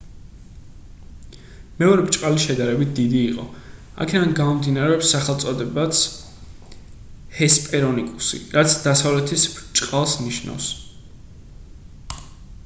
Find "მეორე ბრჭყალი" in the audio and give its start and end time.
1.81-2.39